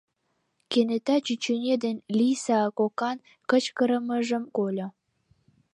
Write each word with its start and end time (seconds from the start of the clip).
Кенета 0.71 1.15
чӱчӱньӧ 1.25 1.75
ден 1.83 1.97
Лийса 2.17 2.59
кокан 2.79 3.17
кычкырымыжым 3.49 4.43
кольо: 4.55 4.87